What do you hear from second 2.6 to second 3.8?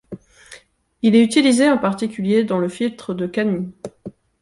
filtre de Canny.